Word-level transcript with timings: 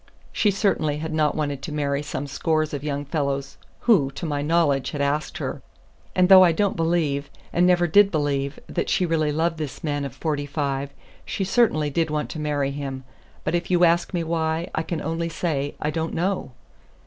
She 0.33 0.49
certainly 0.49 0.97
had 0.97 1.13
not 1.13 1.35
wanted 1.35 1.61
to 1.61 1.71
marry 1.71 2.01
some 2.01 2.25
scores 2.25 2.73
of 2.73 2.83
young 2.83 3.05
fellows 3.05 3.57
who, 3.81 4.09
to 4.15 4.25
my 4.25 4.41
knowledge, 4.41 4.89
had 4.89 4.99
asked 5.01 5.37
her; 5.37 5.61
and 6.15 6.27
though 6.27 6.43
I 6.43 6.51
don't 6.51 6.75
believe, 6.75 7.29
and 7.53 7.67
never 7.67 7.85
did 7.85 8.09
believe, 8.09 8.59
that 8.65 8.89
she 8.89 9.05
really 9.05 9.31
loved 9.31 9.59
this 9.59 9.83
man 9.83 10.03
of 10.03 10.15
forty 10.15 10.47
five, 10.47 10.89
she 11.23 11.43
certainly 11.43 11.91
did 11.91 12.09
want 12.09 12.31
to 12.31 12.39
marry 12.39 12.71
him. 12.71 13.03
But 13.43 13.53
if 13.53 13.69
you 13.69 13.83
ask 13.83 14.11
me 14.11 14.23
why, 14.23 14.71
I 14.73 14.81
can 14.81 15.03
only 15.03 15.29
say 15.29 15.75
I 15.79 15.91
don't 15.91 16.15
know." 16.15 16.53